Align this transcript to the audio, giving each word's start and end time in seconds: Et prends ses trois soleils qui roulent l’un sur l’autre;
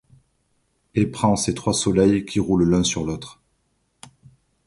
Et 0.95 1.05
prends 1.05 1.35
ses 1.35 1.53
trois 1.53 1.75
soleils 1.75 2.25
qui 2.25 2.39
roulent 2.39 2.67
l’un 2.67 2.83
sur 2.83 3.03
l’autre; 3.05 3.39